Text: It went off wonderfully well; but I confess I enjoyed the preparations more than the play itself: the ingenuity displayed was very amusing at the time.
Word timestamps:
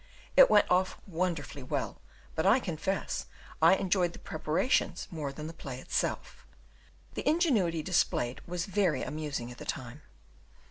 It 0.35 0.49
went 0.49 0.65
off 0.71 0.97
wonderfully 1.05 1.61
well; 1.61 2.01
but 2.33 2.43
I 2.43 2.59
confess 2.59 3.27
I 3.61 3.75
enjoyed 3.75 4.13
the 4.13 4.17
preparations 4.17 5.07
more 5.11 5.31
than 5.31 5.45
the 5.45 5.53
play 5.53 5.79
itself: 5.79 6.43
the 7.13 7.29
ingenuity 7.29 7.83
displayed 7.83 8.41
was 8.47 8.65
very 8.65 9.03
amusing 9.03 9.51
at 9.51 9.59
the 9.59 9.63
time. 9.65 10.01